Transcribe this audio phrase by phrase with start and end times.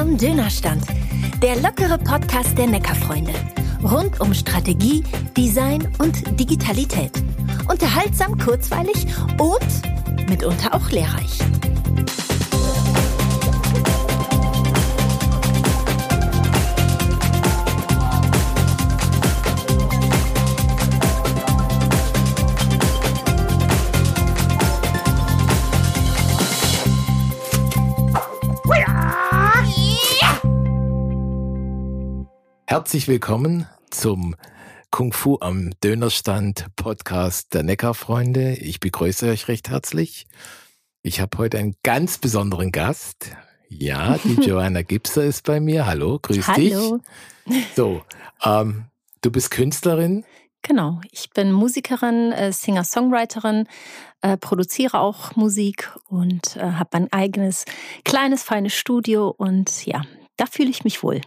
[0.00, 0.82] am Dönerstand.
[1.42, 3.34] Der lockere Podcast der Neckarfreunde.
[3.82, 5.04] Rund um Strategie,
[5.36, 7.12] Design und Digitalität.
[7.68, 9.06] Unterhaltsam, kurzweilig
[9.38, 11.38] und mitunter auch lehrreich.
[32.70, 34.36] Herzlich willkommen zum
[34.92, 38.54] Kung Fu am Dönerstand Podcast der Neckarfreunde.
[38.54, 40.28] Ich begrüße euch recht herzlich.
[41.02, 43.32] Ich habe heute einen ganz besonderen Gast.
[43.68, 45.84] Ja, die Joanna Gipser ist bei mir.
[45.84, 47.00] Hallo, grüß Hallo.
[47.44, 47.66] dich.
[47.74, 48.02] So,
[48.44, 48.84] ähm,
[49.20, 50.24] du bist Künstlerin.
[50.62, 53.66] Genau, ich bin Musikerin, äh, Singer-Songwriterin,
[54.20, 57.64] äh, produziere auch Musik und äh, habe ein eigenes
[58.04, 60.02] kleines, feines Studio und ja,
[60.36, 61.20] da fühle ich mich wohl.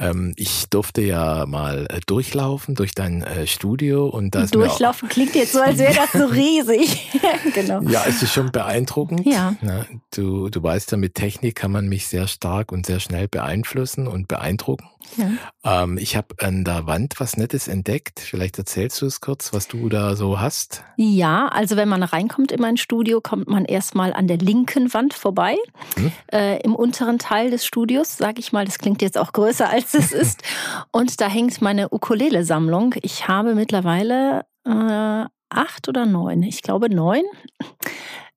[0.00, 4.50] Ähm, ich durfte ja mal äh, durchlaufen durch dein äh, Studio und das.
[4.50, 7.10] Durchlaufen klingt jetzt so, als wäre das so riesig.
[7.54, 7.82] genau.
[7.82, 9.26] Ja, es ist schon beeindruckend.
[9.26, 9.54] Ja.
[9.60, 9.84] Na,
[10.14, 14.08] du, du weißt ja, mit Technik kann man mich sehr stark und sehr schnell beeinflussen
[14.08, 14.88] und beeindrucken.
[15.16, 15.82] Ja.
[15.82, 18.20] Ähm, ich habe an der Wand was Nettes entdeckt.
[18.20, 20.84] Vielleicht erzählst du es kurz, was du da so hast.
[20.96, 25.14] Ja, also wenn man reinkommt in mein Studio, kommt man erstmal an der linken Wand
[25.14, 25.56] vorbei.
[25.96, 26.12] Hm?
[26.32, 29.94] Äh, Im unteren Teil des Studios, sage ich mal, das klingt jetzt auch größer als
[29.94, 30.42] es ist.
[30.92, 32.94] Und da hängt meine Ukulele-Sammlung.
[33.02, 37.24] Ich habe mittlerweile äh, acht oder neun, ich glaube neun.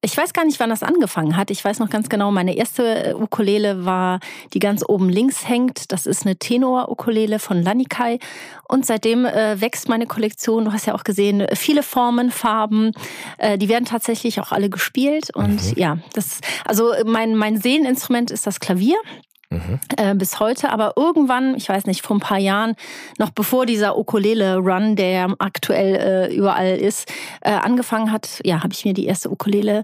[0.05, 1.49] Ich weiß gar nicht, wann das angefangen hat.
[1.49, 4.19] Ich weiß noch ganz genau, meine erste äh, Ukulele war,
[4.53, 5.93] die ganz oben links hängt.
[5.93, 8.19] Das ist eine Tenor-Ukulele von Lanikai.
[8.67, 10.65] Und seitdem äh, wächst meine Kollektion.
[10.65, 12.91] Du hast ja auch gesehen, viele Formen, Farben.
[13.37, 15.33] Äh, die werden tatsächlich auch alle gespielt.
[15.33, 15.73] Und mhm.
[15.77, 18.97] ja, das, also mein, mein Seeleninstrument ist das Klavier.
[19.53, 19.79] Mhm.
[19.97, 20.69] Äh, bis heute.
[20.71, 22.75] Aber irgendwann, ich weiß nicht, vor ein paar Jahren,
[23.17, 27.11] noch bevor dieser Ukulele-Run, der aktuell äh, überall ist,
[27.41, 29.83] äh, angefangen hat, ja, habe ich mir die erste Ukulele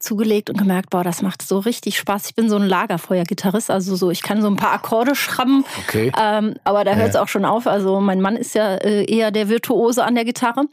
[0.00, 2.26] zugelegt und gemerkt, boah, das macht so richtig Spaß.
[2.26, 6.10] Ich bin so ein Lagerfeuer-Gitarrist, also so, ich kann so ein paar Akkorde schrammen, okay.
[6.18, 7.22] ähm, aber da hört es ja.
[7.22, 7.66] auch schon auf.
[7.66, 10.64] Also mein Mann ist ja äh, eher der Virtuose an der Gitarre.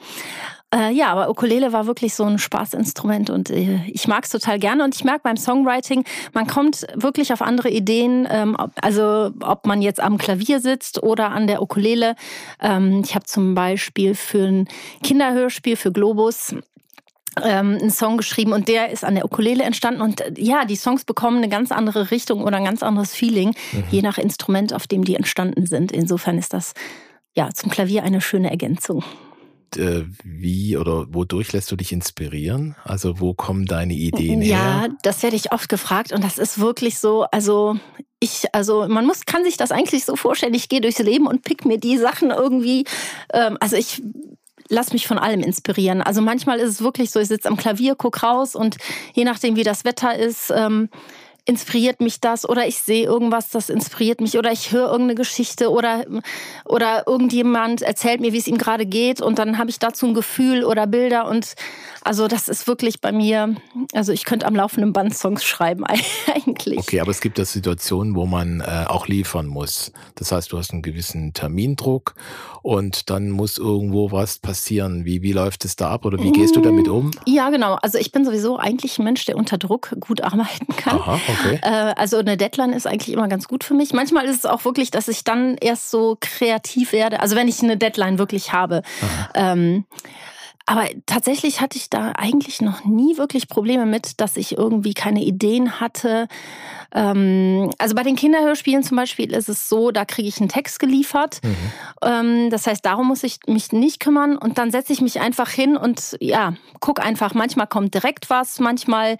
[0.75, 4.59] Äh, ja, aber Ukulele war wirklich so ein Spaßinstrument und äh, ich mag es total
[4.59, 4.83] gerne.
[4.83, 8.27] Und ich merke beim Songwriting, man kommt wirklich auf andere Ideen.
[8.29, 12.15] Ähm, also ob man jetzt am Klavier sitzt oder an der Ukulele.
[12.61, 14.67] Ähm, ich habe zum Beispiel für ein
[15.03, 16.53] Kinderhörspiel für Globus
[17.41, 20.75] ähm, einen Song geschrieben und der ist an der Ukulele entstanden und äh, ja, die
[20.75, 23.83] Songs bekommen eine ganz andere Richtung oder ein ganz anderes Feeling, mhm.
[23.89, 25.93] je nach Instrument, auf dem die entstanden sind.
[25.93, 26.73] Insofern ist das
[27.35, 29.03] ja zum Klavier eine schöne Ergänzung
[29.75, 32.75] äh, wie oder wodurch lässt du dich inspirieren?
[32.83, 34.87] Also wo kommen deine Ideen ja, her?
[34.87, 37.77] Ja, das werde ich oft gefragt und das ist wirklich so, also
[38.19, 41.43] ich, also man muss, kann sich das eigentlich so vorstellen, ich gehe durchs Leben und
[41.43, 42.85] pick mir die Sachen irgendwie,
[43.33, 44.01] ähm, also ich
[44.69, 46.01] lass mich von allem inspirieren.
[46.01, 48.77] Also manchmal ist es wirklich so, ich sitze am Klavier, guck raus und
[49.13, 50.89] je nachdem, wie das Wetter ist, ähm,
[51.47, 55.71] inspiriert mich das oder ich sehe irgendwas, das inspiriert mich oder ich höre irgendeine Geschichte
[55.71, 56.05] oder,
[56.65, 60.13] oder irgendjemand erzählt mir, wie es ihm gerade geht und dann habe ich dazu ein
[60.13, 61.55] Gefühl oder Bilder und
[62.03, 63.55] also das ist wirklich bei mir,
[63.93, 65.85] also ich könnte am laufenden Band Songs schreiben
[66.33, 66.79] eigentlich.
[66.79, 69.93] Okay, aber es gibt ja Situationen, wo man äh, auch liefern muss.
[70.15, 72.15] Das heißt, du hast einen gewissen Termindruck
[72.61, 75.05] und dann muss irgendwo was passieren.
[75.05, 77.11] Wie, wie läuft es da ab oder wie gehst du damit um?
[77.25, 77.75] Ja, genau.
[77.81, 80.99] Also ich bin sowieso eigentlich ein Mensch, der unter Druck gut arbeiten kann.
[80.99, 81.36] Aha, okay.
[81.61, 83.93] Äh, also eine Deadline ist eigentlich immer ganz gut für mich.
[83.93, 87.19] Manchmal ist es auch wirklich, dass ich dann erst so kreativ werde.
[87.19, 88.81] Also wenn ich eine Deadline wirklich habe.
[89.33, 89.85] Ähm,
[90.69, 95.23] aber tatsächlich hatte ich da eigentlich noch nie wirklich Probleme mit, dass ich irgendwie keine
[95.23, 96.27] Ideen hatte.
[96.93, 100.79] Ähm, also bei den Kinderhörspielen zum Beispiel ist es so, da kriege ich einen Text
[100.79, 101.39] geliefert.
[101.41, 101.55] Mhm.
[102.03, 105.49] Ähm, das heißt, darum muss ich mich nicht kümmern und dann setze ich mich einfach
[105.49, 107.33] hin und ja, guck einfach.
[107.33, 109.17] Manchmal kommt direkt was, manchmal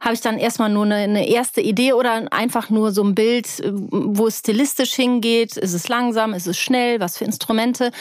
[0.00, 3.62] habe ich dann erstmal nur eine, eine erste Idee oder einfach nur so ein Bild,
[3.70, 5.58] wo es stilistisch hingeht.
[5.58, 7.92] Ist es langsam, ist es schnell, was für Instrumente?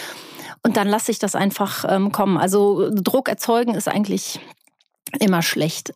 [0.66, 2.40] Und dann lasse ich das einfach ähm, kommen.
[2.40, 4.40] Also Druck erzeugen ist eigentlich
[5.20, 5.94] immer schlecht.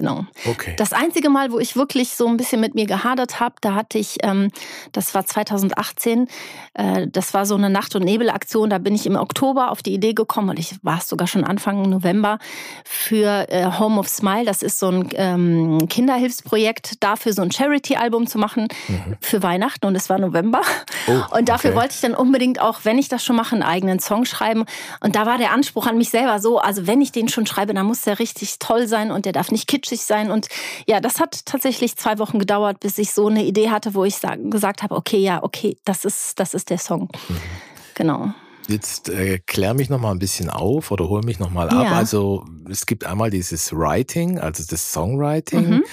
[0.00, 0.24] Genau.
[0.46, 0.72] Okay.
[0.78, 3.98] Das einzige Mal, wo ich wirklich so ein bisschen mit mir gehadert habe, da hatte
[3.98, 4.50] ich, ähm,
[4.92, 6.26] das war 2018,
[6.72, 8.70] äh, das war so eine Nacht- und Nebelaktion.
[8.70, 11.44] Da bin ich im Oktober auf die Idee gekommen und ich war es sogar schon
[11.44, 12.38] Anfang November
[12.82, 14.46] für äh, Home of Smile.
[14.46, 19.18] Das ist so ein ähm, Kinderhilfsprojekt, dafür so ein Charity-Album zu machen mhm.
[19.20, 20.62] für Weihnachten und es war November.
[21.08, 21.78] Oh, und dafür okay.
[21.78, 24.64] wollte ich dann unbedingt auch, wenn ich das schon mache, einen eigenen Song schreiben.
[25.00, 27.74] Und da war der Anspruch an mich selber so, also wenn ich den schon schreibe,
[27.74, 30.30] dann muss der richtig toll sein und der darf nicht kitschig catchig sein.
[30.30, 30.48] Und
[30.86, 34.20] ja, das hat tatsächlich zwei Wochen gedauert, bis ich so eine Idee hatte, wo ich
[34.50, 37.08] gesagt habe, okay, ja, okay, das ist, das ist der Song.
[37.28, 37.36] Mhm.
[37.94, 38.32] Genau.
[38.68, 41.86] Jetzt äh, klär mich noch mal ein bisschen auf oder hol mich noch mal ab.
[41.86, 41.92] Ja.
[41.92, 45.70] Also es gibt einmal dieses Writing, also das Songwriting.
[45.70, 45.84] Mhm.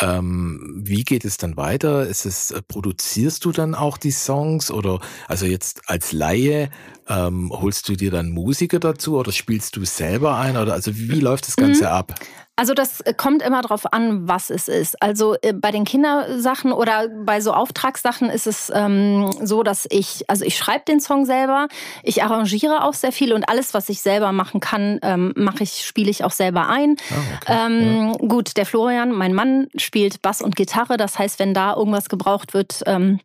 [0.00, 2.06] Ähm, wie geht es dann weiter?
[2.06, 6.70] Ist es, äh, produzierst du dann auch die Songs oder also jetzt als Laie
[7.08, 11.20] ähm, holst du dir dann Musiker dazu oder spielst du selber ein oder also wie
[11.20, 11.90] läuft das Ganze mhm.
[11.90, 12.14] ab?
[12.56, 15.02] Also das äh, kommt immer darauf an, was es ist.
[15.02, 20.24] Also äh, bei den Kindersachen oder bei so Auftragssachen ist es ähm, so, dass ich,
[20.28, 21.66] also ich schreibe den Song selber,
[22.04, 25.84] ich arrangiere auch sehr viel und alles, was ich selber machen kann, ähm, mache ich,
[25.84, 26.96] spiele ich auch selber ein.
[27.10, 27.66] Oh, okay.
[27.66, 28.28] ähm, ja.
[28.28, 30.96] Gut, der Florian, mein Mann, spielt Bass und Gitarre.
[30.96, 33.18] Das heißt, wenn da irgendwas gebraucht wird, ähm,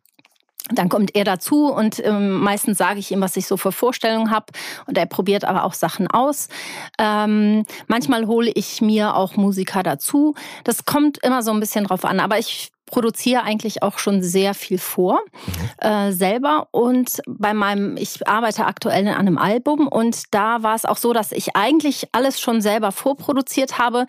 [0.72, 4.30] dann kommt er dazu und ähm, meistens sage ich ihm, was ich so für Vorstellungen
[4.30, 4.46] habe
[4.86, 6.48] und er probiert aber auch Sachen aus.
[6.98, 10.34] Ähm, manchmal hole ich mir auch Musiker dazu.
[10.64, 14.52] Das kommt immer so ein bisschen drauf an, aber ich produziere eigentlich auch schon sehr
[14.52, 15.20] viel vor
[15.80, 15.88] mhm.
[15.88, 20.84] äh, selber und bei meinem ich arbeite aktuell an einem Album und da war es
[20.84, 24.06] auch so, dass ich eigentlich alles schon selber vorproduziert habe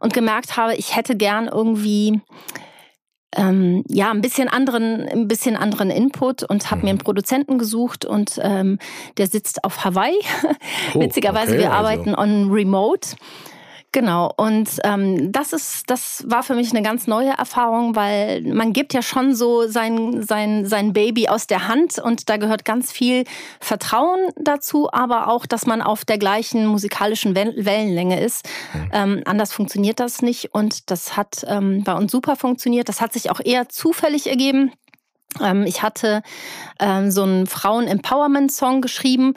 [0.00, 2.20] und gemerkt habe, ich hätte gern irgendwie
[3.36, 7.04] ähm, ja ein bisschen anderen, ein bisschen anderen Input und habe mir einen mhm.
[7.04, 8.78] Produzenten gesucht und ähm,
[9.16, 10.18] der sitzt auf Hawaii.
[10.94, 11.78] Oh, Witzigerweise, okay, wir also.
[11.78, 13.16] arbeiten on Remote.
[13.90, 18.74] Genau, und ähm, das ist, das war für mich eine ganz neue Erfahrung, weil man
[18.74, 22.92] gibt ja schon so sein, sein, sein Baby aus der Hand und da gehört ganz
[22.92, 23.24] viel
[23.60, 28.46] Vertrauen dazu, aber auch, dass man auf der gleichen musikalischen Wellenlänge ist.
[28.74, 28.90] Mhm.
[28.92, 32.90] Ähm, anders funktioniert das nicht und das hat ähm, bei uns super funktioniert.
[32.90, 34.70] Das hat sich auch eher zufällig ergeben.
[35.42, 36.22] Ähm, ich hatte
[36.80, 39.34] ähm, so einen Frauen-Empowerment-Song geschrieben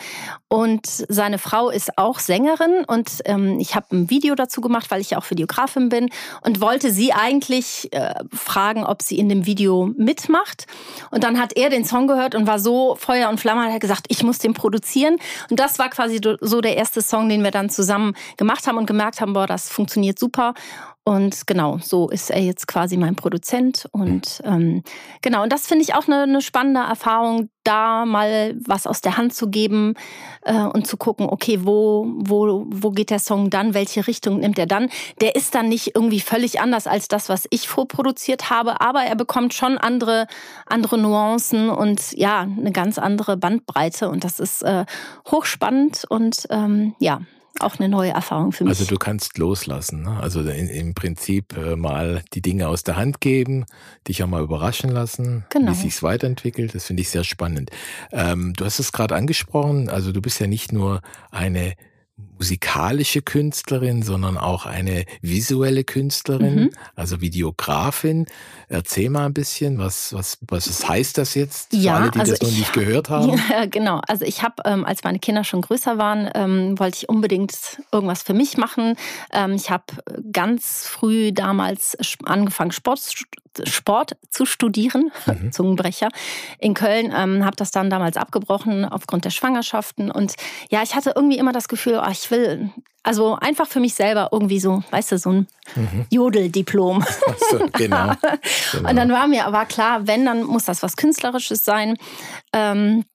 [0.47, 5.01] und seine Frau ist auch Sängerin und ähm, ich habe ein Video dazu gemacht, weil
[5.01, 6.09] ich ja auch Videografin bin
[6.41, 10.65] und wollte sie eigentlich äh, fragen, ob sie in dem Video mitmacht.
[11.11, 14.05] Und dann hat er den Song gehört und war so Feuer und Flamme, hat gesagt,
[14.09, 15.17] ich muss den produzieren.
[15.49, 18.85] Und das war quasi so der erste Song, den wir dann zusammen gemacht haben und
[18.85, 20.53] gemerkt haben, boah, das funktioniert super.
[21.03, 23.87] Und genau, so ist er jetzt quasi mein Produzent.
[23.91, 24.83] Und ähm,
[25.23, 29.17] genau, und das finde ich auch eine, eine, spannende Erfahrung, da mal was aus der
[29.17, 29.95] Hand zu geben
[30.43, 34.59] äh, und zu gucken, okay, wo, wo, wo geht der Song dann, welche Richtung nimmt
[34.59, 34.89] er dann.
[35.21, 39.15] Der ist dann nicht irgendwie völlig anders als das, was ich vorproduziert habe, aber er
[39.15, 40.27] bekommt schon andere,
[40.67, 44.07] andere Nuancen und ja, eine ganz andere Bandbreite.
[44.07, 44.85] Und das ist äh,
[45.31, 47.21] hochspannend und ähm, ja,
[47.59, 48.71] auch eine neue Erfahrung für mich.
[48.71, 50.17] Also du kannst loslassen, ne?
[50.19, 53.65] also in, im Prinzip äh, mal die Dinge aus der Hand geben,
[54.07, 55.71] dich auch mal überraschen lassen, genau.
[55.71, 56.73] wie sich's weiterentwickelt.
[56.73, 57.71] Das finde ich sehr spannend.
[58.11, 61.73] Ähm, du hast es gerade angesprochen, also du bist ja nicht nur eine
[62.41, 66.69] musikalische Künstlerin, sondern auch eine visuelle Künstlerin, mhm.
[66.95, 68.25] also Videografin.
[68.67, 72.31] Erzähl mal ein bisschen, was, was, was heißt das jetzt für ja, alle, die also
[72.31, 73.39] das noch nicht gehört haben?
[73.51, 74.01] Ja, genau.
[74.07, 78.23] Also ich habe, ähm, als meine Kinder schon größer waren, ähm, wollte ich unbedingt irgendwas
[78.23, 78.95] für mich machen.
[79.31, 79.83] Ähm, ich habe
[80.31, 81.95] ganz früh damals
[82.25, 83.01] angefangen, Sport,
[83.65, 85.51] Sport zu studieren, mhm.
[85.51, 86.09] Zungenbrecher,
[86.57, 87.13] in Köln.
[87.15, 90.09] Ähm, habe das dann damals abgebrochen aufgrund der Schwangerschaften.
[90.09, 90.33] Und
[90.71, 92.71] ja, ich hatte irgendwie immer das Gefühl, oh, ich will,
[93.03, 96.05] also einfach für mich selber irgendwie so, weißt du, so ein mhm.
[96.09, 97.03] Jodeldiplom.
[97.49, 98.13] So, genau,
[98.71, 98.89] genau.
[98.89, 101.97] Und dann war mir aber klar, wenn, dann muss das was Künstlerisches sein.
[102.53, 103.05] Ähm,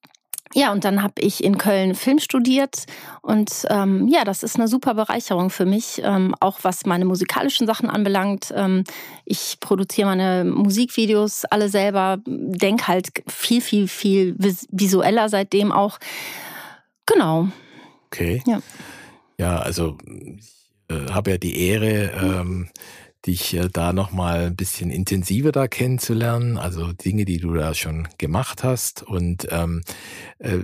[0.54, 2.86] ja, und dann habe ich in Köln Film studiert
[3.20, 7.66] und ähm, ja, das ist eine super Bereicherung für mich, ähm, auch was meine musikalischen
[7.66, 8.54] Sachen anbelangt.
[8.56, 8.84] Ähm,
[9.24, 15.98] ich produziere meine Musikvideos alle selber, denke halt viel, viel, viel visueller seitdem auch.
[17.04, 17.48] Genau.
[18.06, 18.42] Okay.
[18.46, 18.60] Ja,
[19.38, 22.68] ja also ich äh, habe ja die Ehre, ähm,
[23.26, 28.08] dich äh, da nochmal ein bisschen intensiver da kennenzulernen, also Dinge, die du da schon
[28.18, 29.02] gemacht hast.
[29.02, 29.82] Und ähm,
[30.38, 30.58] äh,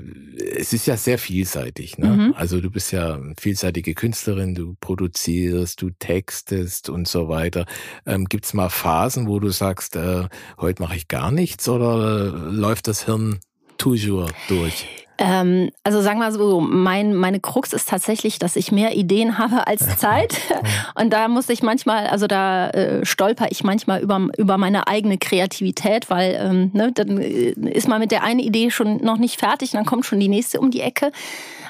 [0.56, 1.98] es ist ja sehr vielseitig.
[1.98, 2.08] Ne?
[2.08, 2.34] Mhm.
[2.36, 7.66] Also du bist ja vielseitige Künstlerin, du produzierst, du textest und so weiter.
[8.06, 12.28] Ähm, Gibt es mal Phasen, wo du sagst, äh, heute mache ich gar nichts oder
[12.28, 13.40] läuft das Hirn
[13.76, 14.86] toujours durch?
[15.22, 19.68] Ähm, also sagen wir so, mein, meine Krux ist tatsächlich, dass ich mehr Ideen habe
[19.68, 20.34] als Zeit.
[21.00, 25.18] Und da muss ich manchmal, also da äh, stolper ich manchmal über, über meine eigene
[25.18, 29.38] Kreativität, weil ähm, ne, dann äh, ist man mit der einen Idee schon noch nicht
[29.38, 31.12] fertig, dann kommt schon die nächste um die Ecke.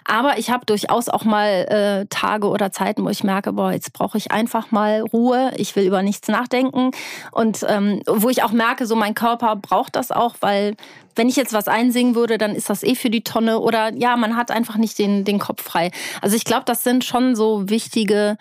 [0.04, 3.92] Aber ich habe durchaus auch mal äh, Tage oder Zeiten, wo ich merke, boah, jetzt
[3.92, 5.52] brauche ich einfach mal Ruhe.
[5.56, 6.90] Ich will über nichts nachdenken.
[7.30, 10.76] Und ähm, wo ich auch merke, so mein Körper braucht das auch, weil
[11.14, 14.16] wenn ich jetzt was einsingen würde, dann ist das eh für die Tonne oder ja,
[14.16, 15.90] man hat einfach nicht den, den Kopf frei.
[16.20, 18.38] Also ich glaube, das sind schon so wichtige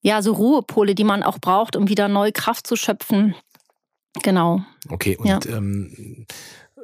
[0.00, 3.34] ja, so Ruhepole, die man auch braucht, um wieder neue Kraft zu schöpfen.
[4.22, 4.62] Genau.
[4.88, 5.38] Okay, und ja.
[5.48, 6.34] ähm, äh,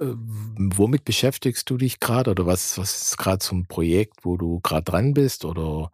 [0.00, 4.60] womit beschäftigst du dich gerade oder was, was ist gerade so ein Projekt, wo du
[4.60, 5.90] gerade dran bist oder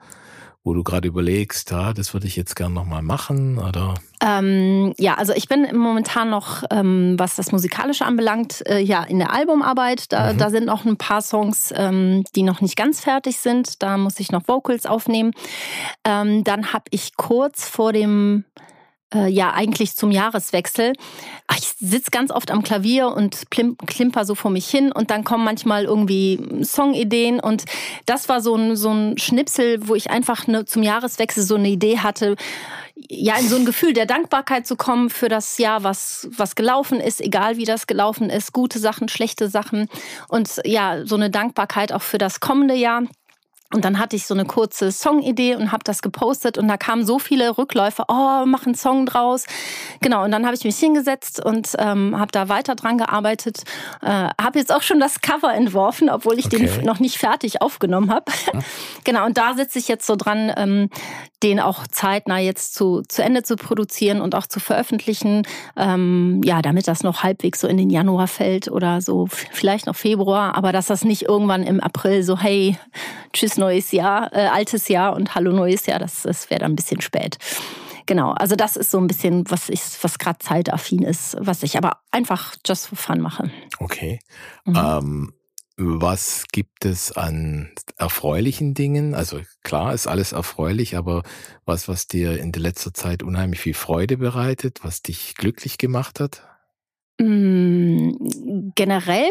[0.62, 3.58] wo du gerade überlegst, ja, das würde ich jetzt gerne nochmal machen?
[3.58, 3.94] Oder?
[4.22, 9.18] Ähm, ja, also ich bin momentan noch, ähm, was das Musikalische anbelangt, äh, ja, in
[9.18, 10.12] der Albumarbeit.
[10.12, 10.38] Da, mhm.
[10.38, 13.82] da sind noch ein paar Songs, ähm, die noch nicht ganz fertig sind.
[13.82, 15.32] Da muss ich noch Vocals aufnehmen.
[16.04, 18.44] Ähm, dann habe ich kurz vor dem
[19.14, 20.92] äh, ja eigentlich zum Jahreswechsel.
[21.58, 25.44] Ich sitze ganz oft am Klavier und klimper so vor mich hin und dann kommen
[25.44, 27.64] manchmal irgendwie Songideen und
[28.06, 31.68] das war so ein, so ein Schnipsel, wo ich einfach ne, zum Jahreswechsel so eine
[31.68, 32.36] Idee hatte,
[33.08, 37.00] ja, in so ein Gefühl der Dankbarkeit zu kommen für das Jahr, was, was gelaufen
[37.00, 39.88] ist, egal wie das gelaufen ist, gute Sachen, schlechte Sachen
[40.28, 43.02] und ja, so eine Dankbarkeit auch für das kommende Jahr.
[43.72, 47.06] Und dann hatte ich so eine kurze Songidee und habe das gepostet und da kamen
[47.06, 49.46] so viele Rückläufe, oh, mach einen Song draus.
[50.00, 53.62] Genau, und dann habe ich mich hingesetzt und ähm, habe da weiter dran gearbeitet.
[54.02, 56.66] Äh, habe jetzt auch schon das Cover entworfen, obwohl ich okay.
[56.66, 58.24] den noch nicht fertig aufgenommen habe.
[58.52, 58.60] Ja.
[59.04, 60.90] genau, und da sitze ich jetzt so dran, ähm,
[61.42, 65.46] den auch zeitnah jetzt zu, zu Ende zu produzieren und auch zu veröffentlichen.
[65.76, 69.96] Ähm, ja, damit das noch halbwegs so in den Januar fällt oder so vielleicht noch
[69.96, 72.76] Februar, aber dass das nicht irgendwann im April so, hey,
[73.32, 76.76] tschüss neues Jahr, äh, altes Jahr und hallo neues Jahr, das, das wäre dann ein
[76.76, 77.38] bisschen spät.
[78.06, 81.76] Genau, also das ist so ein bisschen, was ich, was gerade zeitaffin ist, was ich
[81.76, 83.50] aber einfach just for fun mache.
[83.78, 84.18] Okay.
[84.64, 84.76] Mhm.
[84.76, 85.32] Ähm,
[85.76, 89.14] was gibt es an erfreulichen Dingen?
[89.14, 91.22] Also klar ist alles erfreulich, aber
[91.64, 96.20] was, was dir in der letzter Zeit unheimlich viel Freude bereitet, was dich glücklich gemacht
[96.20, 96.42] hat?
[97.18, 98.10] Mm,
[98.74, 99.30] generell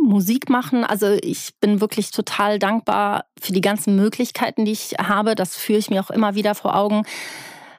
[0.00, 0.84] Musik machen.
[0.84, 5.34] Also ich bin wirklich total dankbar für die ganzen Möglichkeiten, die ich habe.
[5.34, 7.04] Das führe ich mir auch immer wieder vor Augen.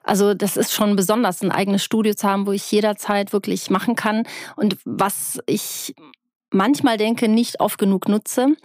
[0.04, 3.96] Also das ist schon besonders, ein eigenes Studio zu haben, wo ich jederzeit wirklich machen
[3.96, 4.24] kann.
[4.56, 5.96] Und was ich
[6.52, 8.48] manchmal denke, nicht oft genug nutze.
[8.48, 8.56] Mhm.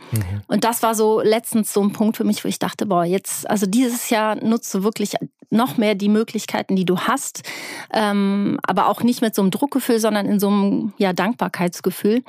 [0.47, 3.49] Und das war so letztens so ein Punkt für mich, wo ich dachte, boah, jetzt,
[3.49, 5.15] also dieses Jahr nutze wirklich
[5.51, 7.43] noch mehr die Möglichkeiten, die du hast,
[7.93, 12.23] ähm, aber auch nicht mit so einem Druckgefühl, sondern in so einem ja, Dankbarkeitsgefühl.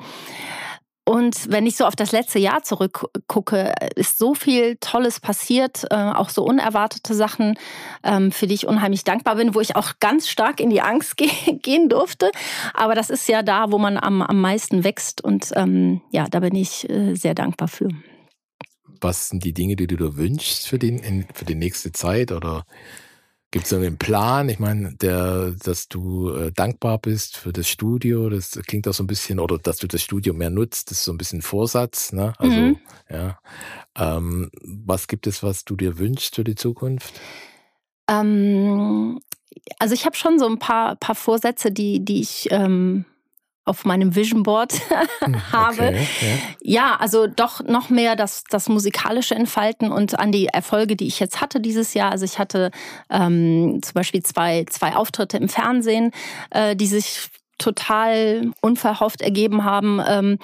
[1.04, 5.96] Und wenn ich so auf das letzte Jahr zurückgucke, ist so viel Tolles passiert, äh,
[5.96, 7.58] auch so unerwartete Sachen,
[8.04, 11.16] ähm, für die ich unheimlich dankbar bin, wo ich auch ganz stark in die Angst
[11.62, 12.30] gehen durfte.
[12.72, 15.24] Aber das ist ja da, wo man am, am meisten wächst.
[15.24, 17.88] Und ähm, ja, da bin ich äh, sehr dankbar für.
[19.00, 22.30] Was sind die Dinge, die du dir wünschst für, den, für die nächste Zeit?
[22.30, 22.64] Oder
[23.52, 24.48] Gibt es einen Plan?
[24.48, 29.04] Ich meine, der, dass du äh, dankbar bist für das Studio, das klingt auch so
[29.04, 32.14] ein bisschen, oder dass du das Studio mehr nutzt, das ist so ein bisschen Vorsatz,
[32.14, 32.32] ne?
[32.38, 32.78] Also, mhm.
[33.10, 33.38] ja.
[33.94, 37.20] Ähm, was gibt es, was du dir wünschst für die Zukunft?
[38.08, 39.20] Ähm,
[39.78, 43.04] also ich habe schon so ein paar, paar Vorsätze, die, die ich ähm,
[43.64, 44.74] auf meinem Vision Board
[45.20, 45.88] hm, habe.
[45.88, 46.36] Okay, ja.
[46.60, 46.96] ja.
[46.98, 51.40] also doch noch mehr das, das musikalische entfalten und an die Erfolge, die ich jetzt
[51.40, 52.10] hatte dieses Jahr.
[52.10, 52.70] Also ich hatte
[53.10, 56.10] ähm, zum Beispiel zwei, zwei Auftritte im Fernsehen,
[56.50, 57.28] äh, die sich
[57.58, 60.00] total unverhofft ergeben haben.
[60.06, 60.38] Ähm,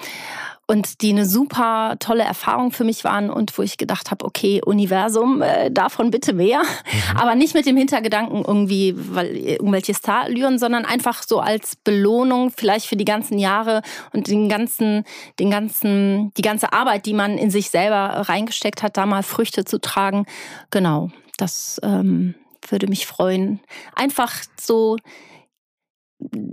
[0.69, 4.61] und die eine super tolle Erfahrung für mich waren und wo ich gedacht habe, okay,
[4.63, 6.59] Universum, äh, davon bitte mehr.
[6.61, 7.17] Mhm.
[7.17, 12.85] Aber nicht mit dem Hintergedanken irgendwie, weil irgendwelche Starallüren, sondern einfach so als Belohnung vielleicht
[12.85, 13.81] für die ganzen Jahre
[14.13, 15.05] und den ganzen,
[15.39, 19.65] den ganzen, die ganze Arbeit, die man in sich selber reingesteckt hat, da mal Früchte
[19.65, 20.27] zu tragen.
[20.69, 22.35] Genau, das ähm,
[22.69, 23.59] würde mich freuen.
[23.95, 24.97] Einfach so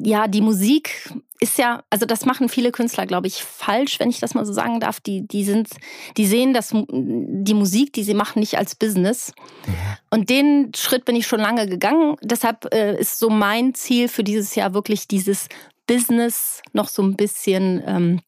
[0.02, 4.20] ja, die Musik ist ja, also das machen viele Künstler, glaube ich, falsch, wenn ich
[4.20, 5.00] das mal so sagen darf.
[5.00, 5.68] Die, die sind,
[6.16, 9.32] die sehen das, die Musik, die sie machen, nicht als Business.
[10.10, 12.16] Und den Schritt bin ich schon lange gegangen.
[12.22, 15.48] Deshalb äh, ist so mein Ziel für dieses Jahr wirklich dieses
[15.86, 18.20] Business noch so ein bisschen ähm,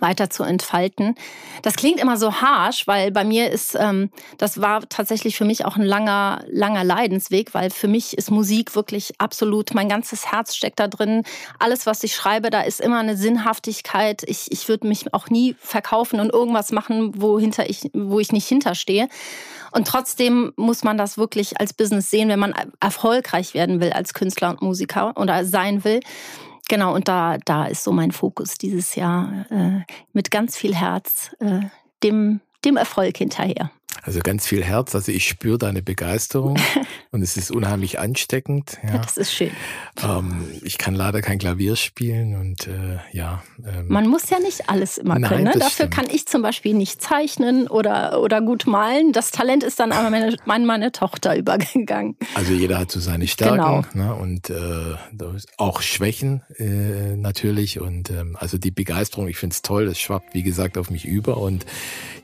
[0.00, 1.14] weiter zu entfalten.
[1.62, 5.64] Das klingt immer so harsh, weil bei mir ist, ähm, das war tatsächlich für mich
[5.64, 10.54] auch ein langer, langer Leidensweg, weil für mich ist Musik wirklich absolut, mein ganzes Herz
[10.54, 11.22] steckt da drin.
[11.58, 14.22] Alles, was ich schreibe, da ist immer eine Sinnhaftigkeit.
[14.26, 18.32] Ich, ich würde mich auch nie verkaufen und irgendwas machen, wo, hinter ich, wo ich
[18.32, 19.08] nicht hinterstehe.
[19.72, 24.14] Und trotzdem muss man das wirklich als Business sehen, wenn man erfolgreich werden will als
[24.14, 26.00] Künstler und Musiker oder sein will.
[26.68, 29.80] Genau, und da, da ist so mein Fokus dieses Jahr äh,
[30.12, 31.60] mit ganz viel Herz äh,
[32.02, 33.70] dem, dem Erfolg hinterher.
[34.06, 34.94] Also ganz viel Herz.
[34.94, 36.56] Also ich spüre deine Begeisterung
[37.10, 38.78] und es ist unheimlich ansteckend.
[38.84, 38.94] Ja.
[38.94, 39.50] ja das ist schön.
[40.00, 43.42] Ähm, ich kann leider kein Klavier spielen und äh, ja.
[43.66, 45.44] Ähm, Man muss ja nicht alles immer nein, können.
[45.44, 45.52] Ne?
[45.54, 45.94] Dafür stimmt.
[45.94, 49.12] kann ich zum Beispiel nicht zeichnen oder, oder gut malen.
[49.12, 52.16] Das Talent ist dann aber meine, meine, meine Tochter übergegangen.
[52.34, 54.14] Also jeder hat so seine Stärken genau.
[54.14, 54.14] ne?
[54.14, 54.94] und äh,
[55.56, 57.80] auch Schwächen äh, natürlich.
[57.80, 61.06] Und ähm, also die Begeisterung, ich finde es toll, das schwappt wie gesagt auf mich
[61.06, 61.38] über.
[61.38, 61.66] Und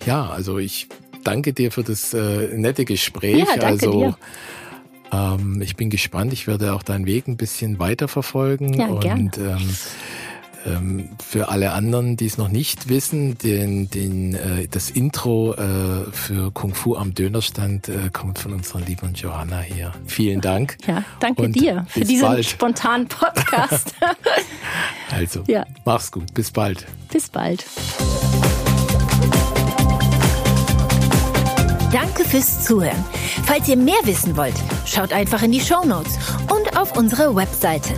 [0.06, 0.88] ja, also ich
[1.24, 3.38] danke dir für das äh, nette Gespräch.
[3.38, 4.16] Ja, danke also dir.
[5.12, 6.32] Ähm, ich bin gespannt.
[6.32, 8.74] Ich werde auch deinen Weg ein bisschen weiterverfolgen.
[8.74, 9.20] Ja, gerne.
[9.20, 9.76] Und ähm,
[10.64, 16.10] ähm, für alle anderen, die es noch nicht wissen, den, den, äh, das Intro äh,
[16.12, 19.92] für Kung Fu am Dönerstand äh, kommt von unserer lieben Johanna hier.
[20.06, 20.76] Vielen Dank.
[20.86, 22.44] Ja, danke Und dir für diesen bald.
[22.44, 23.94] spontanen Podcast.
[25.10, 25.64] also, ja.
[25.84, 26.34] mach's gut.
[26.34, 26.86] Bis bald.
[27.10, 27.64] Bis bald.
[31.92, 33.04] Danke fürs Zuhören.
[33.44, 34.56] Falls ihr mehr wissen wollt,
[34.86, 36.18] schaut einfach in die Show Notes
[36.48, 37.94] und auf unsere Webseite